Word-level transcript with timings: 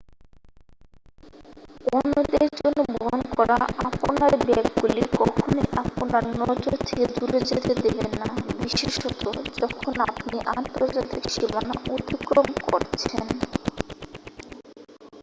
অন্যদের 1.91 2.47
জন্য 2.59 2.79
বহন 2.93 3.21
করা 3.31 3.57
আপনার 3.87 4.31
ব্যাগগুলি 4.45 5.03
কখনই 5.19 5.65
আপনার 5.81 6.23
নজর 6.41 6.73
থেকে 6.87 7.05
দূরে 7.15 7.39
যেতে 7.49 7.73
দেবেন 7.83 8.11
না 8.21 8.27
বিশেষত 8.59 9.23
যখন 9.59 9.93
আপনি 10.07 10.37
আন্তর্জাতিক 10.53 11.23
সীমানা 11.33 11.75
অতিক্রম 11.89 12.47
করছেন 12.67 13.25